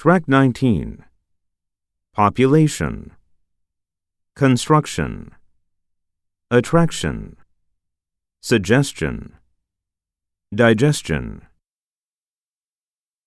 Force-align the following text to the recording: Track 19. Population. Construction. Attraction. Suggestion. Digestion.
Track 0.00 0.26
19. 0.28 1.04
Population. 2.14 3.10
Construction. 4.34 5.32
Attraction. 6.50 7.36
Suggestion. 8.40 9.34
Digestion. 10.54 11.42